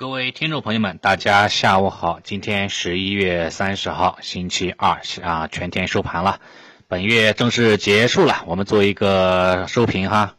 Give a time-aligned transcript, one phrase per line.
[0.00, 2.20] 各位听众朋友们，大家下午好。
[2.24, 6.40] 今天十一月三十号，星期二啊，全天收盘了，
[6.88, 8.42] 本月正式结束了。
[8.46, 10.36] 我们做一个收评哈。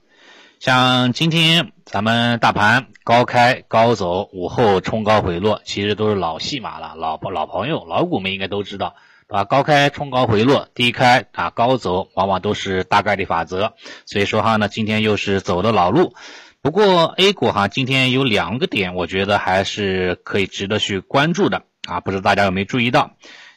[0.60, 8.96] 像今天咱们大盘高开高走，午后冲高回落，其实都是老戏码了，老老朋友、老股民应该都知道，
[9.28, 9.44] 对吧？
[9.44, 13.74] 高开冲高回落，低开啊高走，往往都是大概率法则。
[14.08, 16.16] 所以说哈呢，今天又是走的老路。
[16.64, 23.14] 不过 A 股哈，今天有两个点，我觉得还是可以值得去关注的啊，不知道大家有没有注意到？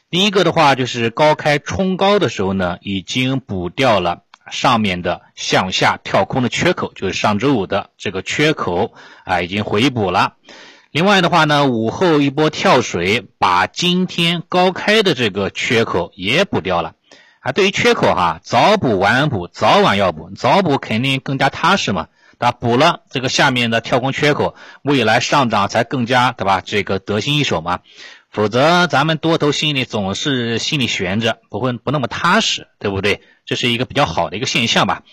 [0.09, 10.33] 第一个的话就是高开冲高的时候呢，已经补掉了上面的向下跳空的缺口，就是上周五的这个缺口啊，已经回补了。
[10.89, 16.95] 另外的话呢，午后一波跳水，把今天高开的这个缺口也补掉了
[17.39, 17.51] 啊。
[17.51, 22.07] 对于缺口哈，早补晚补，早晚要补，早补肯定更加踏实嘛。
[22.37, 26.61] 啊，补了这个下面的跳空缺口，未来上涨才更加对吧？
[26.63, 27.79] 这个得心应手嘛。
[28.29, 33.21] 否则咱们多头心里总是心里悬着，不会不那么踏实，对不对？
[33.45, 35.03] 这是一个比较好的一个现象吧。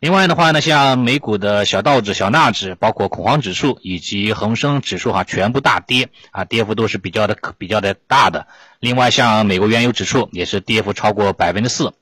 [0.00, 8.48] 另外的话呢，像美股的小道指、小纳指，包括恐慌指数以及恒生指数哈，全部大跌啊，跌幅都是比较的比较的大的。
[8.80, 11.94] 另外像美国原油指数也是跌幅超过百分之四。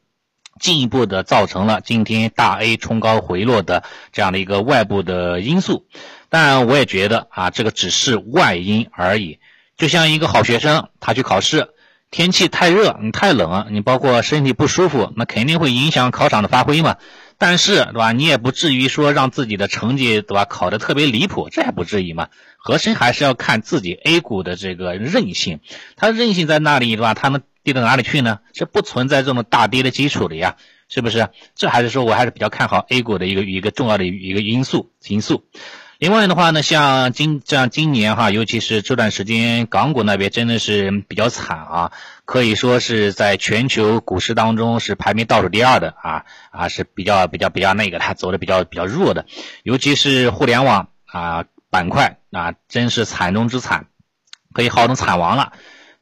[0.61, 5.86] 进一步的造成了今天大 A 冲高回落的这样的一个外部的因素，
[6.28, 9.39] 但我也觉得啊，这个只是外因而已。
[9.77, 11.70] 就像一个好学生，他去考试，
[12.11, 16.97] 天气太热，你太冷，你包括身体不舒服，那肯定会影响考场的发挥嘛。
[17.39, 18.12] 但是，对吧？
[18.12, 20.44] 你也不至于说让自己的成绩，对吧？
[20.44, 22.28] 考得特别离谱，这还不至于嘛。
[22.56, 25.59] 核心还是要看自己 A 股的这个韧性，
[25.97, 27.14] 它韧性在那里，对吧？
[27.14, 27.42] 它能。
[27.63, 28.41] 跌到哪里去呢？
[28.53, 30.57] 是不存在这种大跌的基础的呀，
[30.89, 31.29] 是不是？
[31.55, 35.45] 这还是说我还是比较看好 A 股的一个一个重要的一个因素因素。
[35.99, 41.93] 另外的话呢，像今像今年哈，尤其是这段时间，港股那边真的是比较惨啊，
[42.25, 49.27] 可以说是在全球股市当中是排名倒数第二的啊啊，是比较比较比较那个的，走的比较比较弱的，
[49.62, 53.87] 尤其是互联网啊板块啊，真是惨中之惨，
[54.53, 55.53] 可以号称惨王了。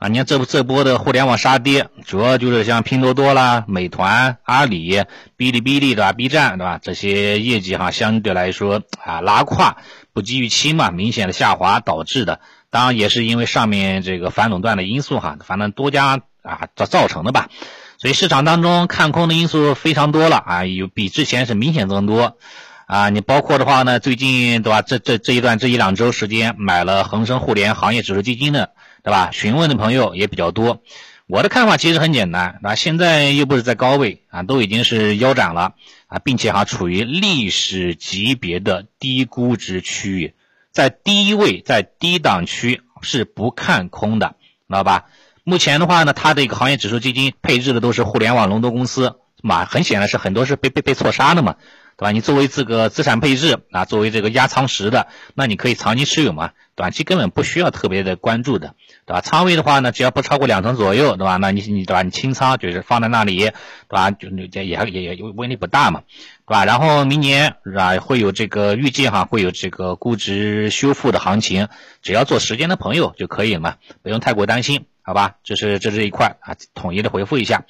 [0.00, 4.94] 啊，你看这这波的互联网杀跌，主要就是像拼多多啦、美团、阿里、
[5.37, 6.81] 哔哩哔哩对吧？B 站对吧？
[6.83, 9.77] 这些业绩哈相对来说啊拉胯，
[10.15, 12.41] 不及预期嘛，明显的下滑导致的。
[12.71, 17.50] 当然也是因为上面这个反垄断的因素哈，反正多家啊造造成的吧。
[17.99, 22.38] 所以市场当中看空的因素非常多了啊，有比之前是明显增多
[22.87, 23.11] 啊。
[23.11, 24.81] 你包括的话呢，最近对吧？
[24.81, 28.71] 这这这一段这一两周时间买了恒生互联行业指数基金的。
[29.03, 29.31] 对吧？
[29.33, 30.83] 询问的朋友也比较多。
[31.27, 35.75] 我的看法其实很简单，啊，现在又不是在高位啊，都已经是腰斩了
[36.09, 40.34] 啊，并且哈处于历史级别的低估值区域，
[40.72, 44.34] 在低位在低档区是不看空的，
[44.69, 45.06] 知道吧？
[45.44, 51.55] 目前的话呢，它的一个行业指数基金配置的都是互联网龙头公司，嘛，很显然是很多是被被被错杀的嘛。
[52.00, 52.12] 对吧？
[52.12, 58.75] 你作为这个资产配置啊，作为这个压仓时的，那你可以长期持有嘛，短期根本不需要特别的关注的，
[59.05, 59.21] 对吧？
[59.21, 61.37] 仓位的话呢，只要不超过两成左右，对吧？
[61.37, 62.00] 那你你对吧？
[62.00, 63.53] 你清仓就是放在那里，对
[63.88, 64.11] 吧？
[64.12, 66.00] 就也也也也问题不大嘛，
[66.47, 66.65] 对吧？
[66.65, 71.69] 然后明年是吧，会有这个预计哈，会有这个估值修复的行情，
[72.00, 75.34] 只要做时间的朋友就可以了嘛，不用太过担心，好吧？
[75.44, 77.67] 这是这这一块啊，统一的回复一下。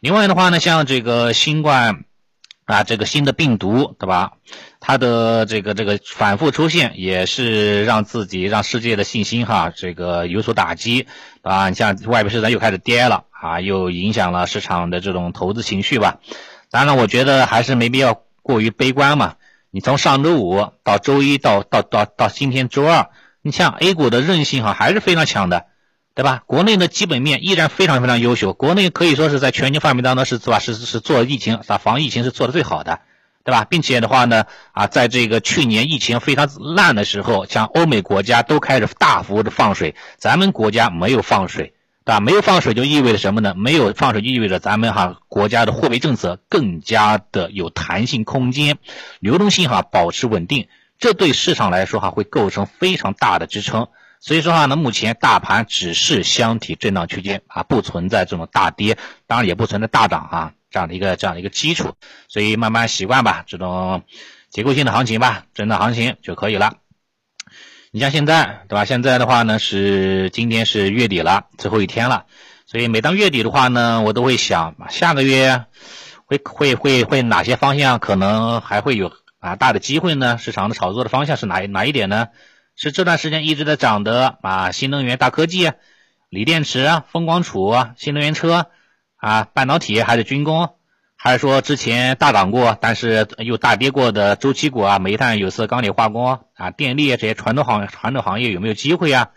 [0.00, 2.04] 另外的话呢，像这个新冠。
[2.66, 4.32] 啊，这个新的病毒，对吧？
[4.80, 11.06] 它的这个这个反复出现，也是让自己让世界的信心哈，这个有所打击
[11.42, 11.68] 啊。
[11.68, 16.20] 你像外边市场又开始跌了啊，又影响了市场的这种投资情绪吧。
[16.70, 19.34] 当然，我觉得还是没必要过于悲观嘛。
[19.70, 23.10] 你从上周五到周一到到到到今天周二，
[23.42, 25.66] 你像 A 股的韧性哈还是非常强的。
[26.14, 26.44] 对吧？
[26.46, 30.60] 国内的基本面依然非常非常优秀，国内可以说是在全球范围当中是是吧？
[30.60, 33.00] 是是做疫情啊防疫情是做的最好的，
[33.42, 33.64] 对吧？
[33.64, 41.74] 并且的话呢，啊，在这个去年疫情非常烂的时候，像欧美国家都开始大幅的放水，咱们国家没有放水，
[42.04, 42.20] 对吧？
[42.20, 43.54] 没有放水就意味着什么呢？
[43.56, 48.78] 没有放水就意味着咱们哈国家的货币政策更加的有弹性空间，
[49.18, 50.68] 流动性哈保持稳定，
[51.00, 53.88] 这对市场来说哈会构成非常大的支撑。
[54.26, 61.92] 所以说话呢，目前大盘只是箱体震荡区间啊，不存在这种大跌，当然也不存在大涨啊这样的一个这样的一个基础，
[62.26, 64.02] 所以慢慢习惯吧，这种
[64.48, 66.78] 结构性的行情吧，震荡行情就可以了。
[67.90, 68.86] 你像现在对吧？
[68.86, 72.24] 现在的话呢是今天是月底了，最后一天了，
[72.64, 75.66] 所以每当月底的话呢，我都会想下个月
[76.24, 80.38] 会会会会哪些方向可能还会有啊大的机会呢？
[80.38, 82.28] 市场的炒作的方向是哪哪一点呢？
[82.76, 85.72] 是这段时间一直在涨的啊，新能源、大科技、
[86.28, 88.66] 锂电池、风光储、新能源车
[89.16, 90.74] 啊，半导体还是军工，
[91.16, 99.30] 还是说之前大涨过但是又大跌过的周期股啊，煤炭、有色、钢铁、化工啊，电力这些传统行传统行业有没有机会啊？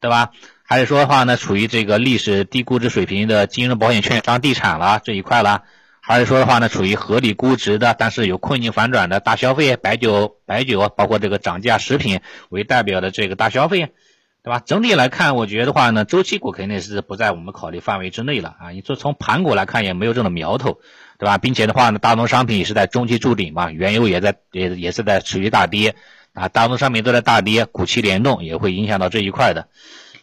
[0.00, 0.30] 对吧？
[0.62, 5.64] 还是说的话呢，处于这个历史低估值水平的金融、保险、券商、地产了这一块了？
[6.10, 12.18] 还是说的话呢，处于合理估值的，但是有困境反转的大消费、白酒、白酒，包括这个涨价食品
[12.48, 13.92] 为代表的这个大消费，
[14.42, 14.58] 对吧？
[14.58, 18.70] 整体来看，我觉得话呢，周期股肯定是不在我们考虑范围之内了啊。
[18.70, 20.80] 你说从盘股来看，也没有这种苗头，
[21.16, 21.38] 对吧？
[21.38, 25.94] 并且的话呢，大宗商品也是在中期筑顶嘛，原油也在也也是在持续大跌
[26.34, 29.68] 啊，大宗商品都在大跌，股期联动也会影响到这一块的。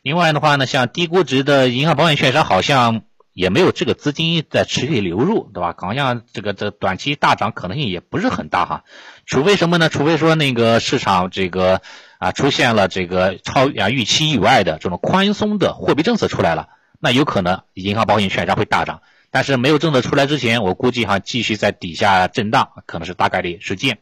[0.01, 3.03] 另外的话呢，像低估值的银行、保险、券商，好像。
[3.37, 5.75] 也没有这个资金在持续流入，对吧？
[5.77, 8.83] 好像这个这短期大涨可能性也不是很大哈，
[9.27, 9.89] 除非什么呢？
[9.89, 11.83] 除非说那个市场这个
[12.17, 16.69] 啊出现了这个超啊预期以外的这种宽松的货币政策出来了，
[16.99, 19.03] 那有可能银行、保险、券商会大涨。
[19.29, 23.99] 但是没有政策出来之前，我估计哈继续在底下震荡，可能是大概率事件。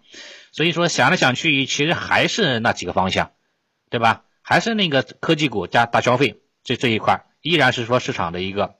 [0.53, 3.31] 所以说想来想去，其实还是那几个方向，
[3.89, 4.23] 对吧？
[4.41, 8.75] 还是那个科技股加大消费这这一块，依然是说市场的一个。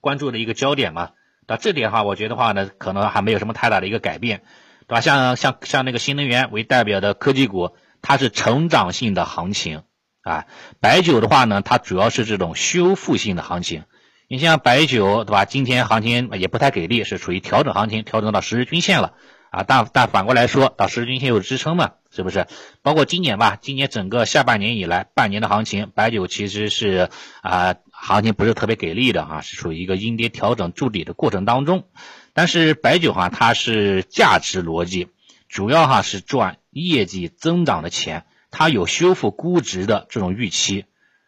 [0.00, 1.10] 关注的一个焦点嘛，
[1.46, 4.42] 那这点哈，我觉得话呢，可能还没有什么太大的一个改变，
[4.86, 5.00] 对吧？
[5.00, 7.72] 像像像那个新能源为代表的科技股，
[8.02, 9.82] 它是成长性的行情
[10.22, 10.44] 啊。
[10.80, 13.84] 白酒的话呢，它主要是这种修复性的行情。
[14.28, 15.46] 你像白酒，对吧？
[15.46, 19.14] 今天行情也不太给力，是处于调整行情，调整到十日均线了
[19.50, 19.64] 啊。
[19.66, 22.46] 但但反过来说，到十日均线有支撑嘛，是不是？
[22.82, 27.08] 包括今年吧，今年整个下半年以来，半年的行情，白酒其实是
[27.40, 27.76] 啊。
[28.00, 31.84] 行情不是特别给力的啊，是处于一个阴跌调整筑底的过程当中。
[32.32, 35.08] 但是白酒哈，它是价值逻辑，
[35.48, 40.86] 主要哈是赚业绩增长的钱，它有修复估值的这种预期，对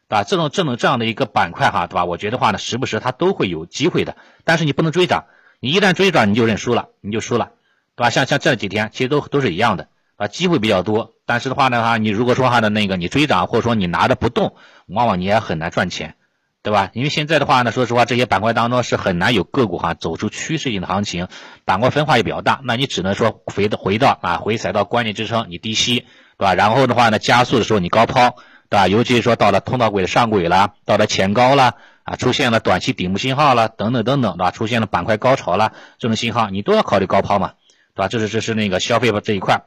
[0.08, 0.24] 吧？
[0.24, 2.04] 这种这种这样的一个板块哈，对吧？
[2.04, 4.16] 我觉得话呢，时不时它都会有机会的。
[4.44, 5.24] 但是你不能追涨，
[5.58, 7.50] 你一旦追涨你就认输了，你就输了，
[7.96, 8.10] 对吧？
[8.10, 14.54] 像像这几天其实都都是一样的啊，机会比较多，但是的话呢哈，你如果说哈的那个你追涨或者说你拿着不动，
[14.86, 16.14] 往往你也很难赚钱。
[16.62, 16.90] 对吧？
[16.92, 21.26] 因为现在的话呢，说实话，这些板块当中是很难有个股哈走出趋势性的行情，
[21.64, 22.60] 板块分化也比较大。
[22.64, 26.00] 那你只能说回到回到啊，回踩到关键支撑，你低吸，
[26.36, 26.54] 对吧？
[26.54, 28.36] 然后的话呢，加速的时候你高抛，
[28.68, 28.88] 对吧？
[28.88, 34.50] 尤其是说到了通道轨的上轨了，到了前高了啊，出现了短期顶部信号了，等等等等，对吧？
[34.50, 37.54] 出现了板块高潮了这种信号，你都要考虑高抛嘛，
[37.94, 38.08] 对吧？
[38.08, 39.62] 这是这是那个消费这一块。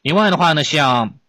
[0.00, 1.19] 另外的话呢，像。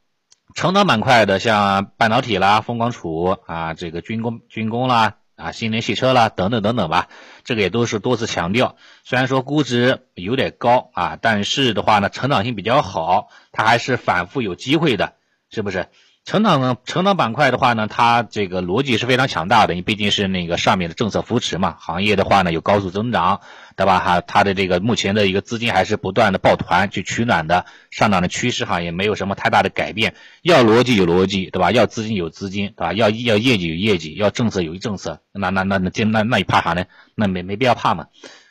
[0.54, 7.08] 成长板块的，像半导体啦、风光储啊，这个军工、军工啦，啊，新能源汽车啦，等等等等吧，
[7.44, 8.76] 这个也都是多次强调。
[9.04, 15.14] 虽然说估值有点高啊，但是的话呢，成长性比较好，它还是反复有机会的，
[15.50, 15.88] 是不是？
[16.24, 23.42] 成长呢，成长板块的话呢，它这个逻辑是非常强大的，你毕竟是那个上面的政策扶持嘛，行业的话呢有高速增长，
[23.76, 24.00] 对吧？
[24.00, 30.14] 哈，它的这个目前的一个资金还是不断的抱团去取暖的，上涨的趋势哈也没有什么太大的改变。
[30.44, 31.72] 要逻辑有逻辑，对吧？
[31.72, 32.94] 要资金有资金，对吧？
[32.94, 36.86] 要要业绩有业绩，要政策有政策，那那那那那那你怕啥呢？
[37.16, 38.06] 那没没必要怕嘛。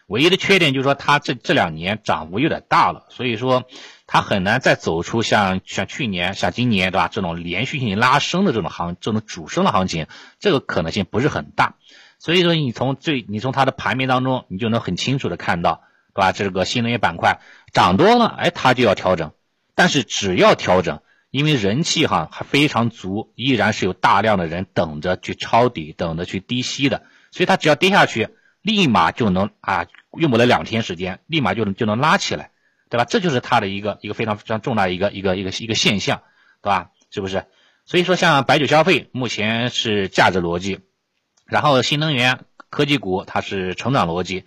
[0.08, 3.64] 唯一的缺点就是说它这这两年涨幅有点大了，所以说。
[4.12, 7.06] 它很难再走出像像去年、像今年，对吧？
[7.06, 10.08] 这种连续性拉升的这种行，这种主升的行情，
[10.40, 11.76] 这个可能性不是很大。
[12.19, 16.32] 所以说，你从最，你从它的盘面当中，你就能很清楚的看到，对吧？
[16.32, 17.38] 这个新能源板块
[17.72, 19.31] 涨多了，哎，它就要调整。
[19.76, 27.05] 但是只要调整，因为人气哈还非常足，依然是有大量的人等着去抄底，等着去低吸的。
[27.31, 29.86] 所以它只要跌下去，立马就能啊，
[30.19, 32.50] 用不了两天时间，立马就能就能拉起来。
[32.91, 33.06] 对吧？
[33.06, 36.20] 这就是它的一个一个非常非常重大一个一个一个一个现象，
[36.61, 36.91] 对吧？
[37.11, 37.47] 是不是？
[37.87, 40.81] 所以说，像白酒消费目前是价值逻辑，
[41.47, 44.44] 然后新能源科技股它是成长逻辑。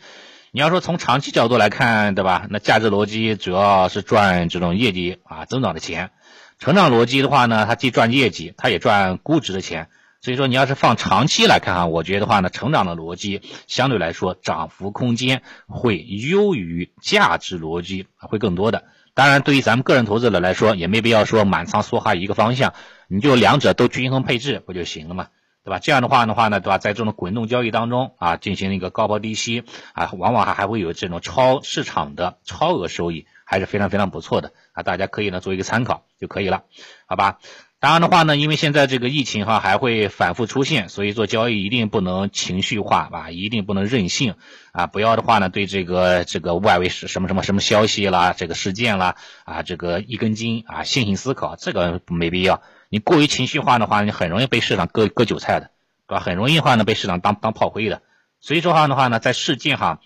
[0.52, 2.46] 你要说从长期角度来看，对吧？
[2.50, 6.12] 那价值逻辑主要是赚这种业绩啊增长的钱，
[6.60, 9.90] 成长逻辑的话呢，它既赚业绩，它也赚估值的钱。
[10.24, 18.86] 所以说，你要是放长期来看哈，我觉得话呢，成长的逻辑相对来说涨幅空间会优于价值逻辑，会更多的。
[19.13, 22.74] 当然，对于咱们个人投资者来说，也没必要说满仓梭哈一个方向，
[23.10, 25.27] 你就两者都均衡配置不就行了嘛，
[25.65, 25.80] 对吧？
[25.80, 26.77] 这样的话的话呢，对吧？
[26.77, 36.63] 在这种滚动交易当中啊，进行一个高抛低吸啊，往往还还会有这种超市场的超额收益，还是非常非常不错的啊，大家可以呢做一个参考就可以了，
[37.08, 37.39] 好吧？
[37.84, 44.36] 当然的话呢，因为现在这个疫情哈还会反复出现，所以做交易一定不能情绪化吧，一定不能任性
[44.72, 44.88] 啊！
[44.88, 52.62] 不要的话呢，对这个这个外围是什么什么什么消息啦，这个事件啦啊，这个一根筋啊，线性思考，这个没必要。
[52.88, 55.72] 你过于情绪化的话，你很容易被市场割割韭菜的，
[56.08, 56.22] 对吧？
[56.22, 58.02] 很容易的话呢被市场当当炮灰的。
[58.40, 60.00] 所以说话的话呢，在事件哈，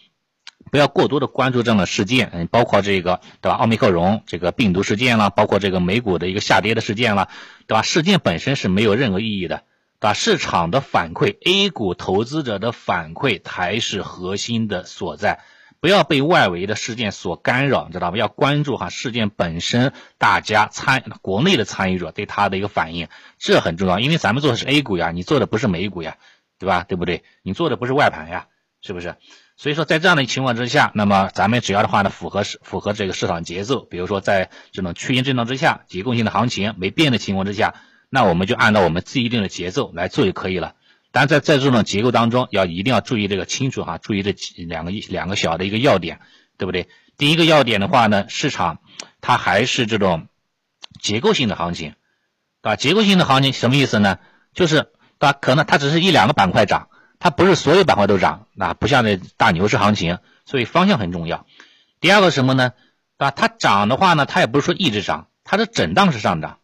[0.71, 3.57] 不要过多的关注这样的事件，嗯，包括这个对吧？
[3.57, 7.29] 奥密克戎这个病毒事件了，包括这个美股的一个下跌的事件了，
[7.67, 7.81] 对吧？
[7.81, 9.63] 事件本身是没有任何意义的，
[10.00, 10.13] 对吧？
[10.13, 15.39] 市场的反馈，A 股投资者的反馈才是核心的所在。
[15.79, 18.17] 不要被外围的事件所干扰，知道吧？
[18.17, 24.00] 要关注哈事件本身，大家参国内的参与者对它的一个反应，这很重要。
[24.00, 26.17] 因为咱们做的是 A 股呀，你做的不是美股呀，
[26.57, 26.83] 对吧？
[26.83, 27.24] 对不对？
[27.43, 28.47] 你做的不是外盘呀，
[28.81, 29.17] 是不是？
[29.57, 37.73] 所以说在这样的情况之下，那么咱们只要的话呢，符合市符合这个市场节奏，比如说在这种区间震荡之下，结构性的行情没变的情况之下，
[38.09, 40.75] 那我们就按照我们自己定的节奏来做就可以了。
[41.11, 44.35] 但在在这种结构当中，要一定要注意这个清楚哈，注意这
[44.67, 46.19] 两个一两个小的一个要点，
[46.57, 46.87] 对不对？
[47.17, 48.77] 第一个要点的话呢，市场
[49.21, 50.27] 它还是这种
[51.01, 51.95] 结构性的行情，
[52.61, 52.75] 对吧？
[52.75, 54.19] 结构性的行情什么意思呢？
[54.53, 55.33] 就是对吧？
[55.33, 61.45] 可能它只是一两个板块涨，它不是所有板块都涨，那不像那大牛市行情，所以方向很重要。
[62.00, 62.74] 第二个什么呢？
[63.17, 63.31] 对吧？
[63.31, 66.59] 它涨的话呢，它也不是说一直涨，它是震荡式上涨。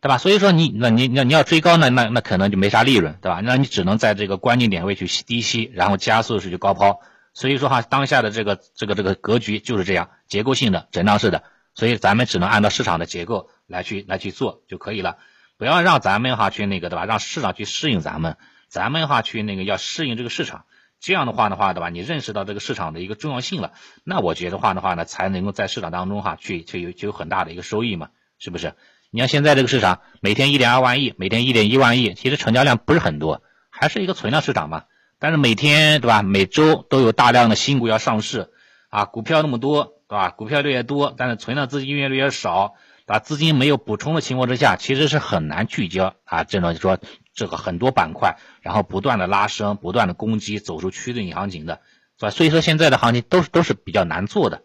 [0.00, 0.18] 对吧？
[0.18, 3.40] 所以说你那你那你要追高呢，那那可能就没啥利润，对吧？
[3.42, 7.00] 那你只能在这个关键点位去低吸，然后加速式去高抛。
[7.32, 11.42] 所以说哈，当下的这个这个这个格局就是这样，结构性的震荡式的，
[11.74, 15.16] 所以咱们只能按照市场的结构来去来去做就可以了，
[15.56, 17.06] 不要让咱们哈去那个对吧？
[17.06, 18.36] 让市场去适应咱们，
[18.68, 20.64] 咱们哈去那个要适应这个市场。
[21.00, 21.90] 这样的话的话对吧？
[21.90, 23.72] 你认识到这个市场的一个重要性了，
[24.04, 28.72] 那我觉得话的话呢，才能够在市场当中哈去去有就有很大的一个收益嘛，是不是？
[29.10, 34.84] 你看现在这个市场，每天一点二万亿，每天一点一万亿，其实成交量不是很多，还是一个存量市场嘛。
[35.18, 38.50] 但是每天对吧，每周都有大量的新股要上市，
[38.88, 40.30] 啊，股票那么多，对吧？
[40.30, 46.44] 股票越来越多，但是存量资金越来越少，把，资金没有补充的情况之下，其实是很难聚焦啊。
[46.44, 46.98] 这种就说
[47.34, 51.80] 这个很多板块，然后不断的拉升，不断的攻击，走出趋势行情的，
[52.18, 52.30] 是吧？
[52.30, 54.62] 所以说现在的行情都是都是比较难做的，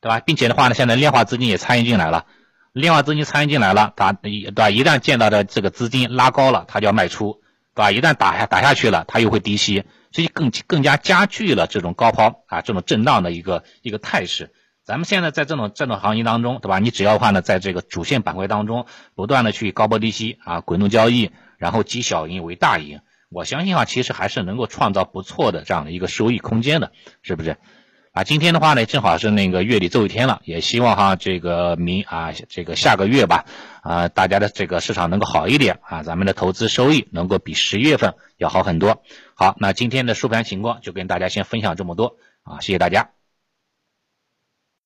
[0.00, 0.20] 对吧？
[0.20, 2.26] 并且的话呢，现在量化资金也参与进来了。
[2.72, 4.68] 量化资金参与进来了，它对吧？
[4.68, 7.40] 一旦见到的这个资金拉高了，它就要卖出，
[7.74, 7.90] 对吧？
[7.92, 14.52] 一旦打下打下去了，它又会低吸，所以更更加加剧了这种高抛啊，这种震荡的一个一个态势。
[14.84, 16.80] 咱们现在在这种这种行情当中，对吧？
[16.80, 21.30] 你只要话呢，在这个主线板块当中不断的去高抛低吸啊，滚动交易，
[21.64, 26.92] 然后积小赢为大赢，我相信啊，其实还是能够创造不错的这样的一个收益空间的，
[27.22, 27.56] 是不是？
[28.12, 33.46] 啊，今天的话呢，正好是那个月底最后一天了，也希望哈，这个明啊，这个下个月吧，
[33.82, 39.02] 啊，大家的这个市场能够好一点啊，咱们的投资收益能够比十一月份要好很多。
[39.34, 43.23] 好，那今天的收盘情况就跟大家先分享这么多啊，谢谢大家。